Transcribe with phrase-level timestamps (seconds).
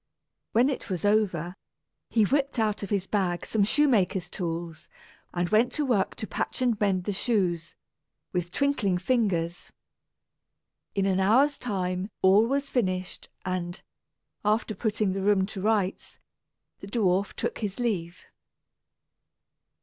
[0.53, 1.55] When it was over,
[2.09, 4.87] he whipped out of his bag some shoemaker's tools,
[5.31, 7.75] and went to work to patch and mend the shoes,
[8.33, 9.71] with twinkling fingers.
[10.95, 13.79] In an hour's time all was finished and,
[14.43, 16.17] after putting the room to rights,
[16.79, 18.25] the dwarf took his leave.